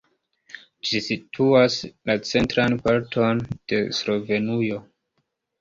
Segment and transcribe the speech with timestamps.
[0.91, 1.75] Ĝi situas
[2.11, 4.83] la centran parton de Slovenujo.